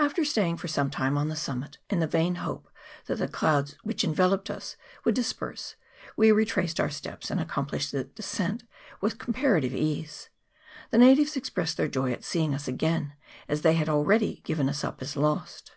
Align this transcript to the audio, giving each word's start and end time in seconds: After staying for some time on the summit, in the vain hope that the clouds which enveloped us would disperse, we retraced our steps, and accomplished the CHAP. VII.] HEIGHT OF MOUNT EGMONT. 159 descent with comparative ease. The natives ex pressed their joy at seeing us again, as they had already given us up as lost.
After 0.00 0.24
staying 0.24 0.56
for 0.56 0.66
some 0.66 0.90
time 0.90 1.16
on 1.16 1.28
the 1.28 1.36
summit, 1.36 1.78
in 1.88 2.00
the 2.00 2.08
vain 2.08 2.34
hope 2.42 2.68
that 3.06 3.18
the 3.18 3.28
clouds 3.28 3.76
which 3.84 4.02
enveloped 4.02 4.50
us 4.50 4.74
would 5.04 5.14
disperse, 5.14 5.76
we 6.16 6.32
retraced 6.32 6.80
our 6.80 6.90
steps, 6.90 7.30
and 7.30 7.38
accomplished 7.40 7.92
the 7.92 8.02
CHAP. 8.02 8.06
VII.] 8.06 8.14
HEIGHT 8.16 8.18
OF 8.18 8.40
MOUNT 8.40 8.64
EGMONT. 8.64 9.22
159 9.38 9.62
descent 9.62 9.70
with 9.70 9.70
comparative 9.70 9.72
ease. 9.74 10.30
The 10.90 10.98
natives 10.98 11.36
ex 11.36 11.50
pressed 11.50 11.76
their 11.76 11.86
joy 11.86 12.10
at 12.10 12.24
seeing 12.24 12.52
us 12.52 12.66
again, 12.66 13.12
as 13.48 13.62
they 13.62 13.74
had 13.74 13.88
already 13.88 14.40
given 14.42 14.68
us 14.68 14.82
up 14.82 15.00
as 15.00 15.14
lost. 15.16 15.70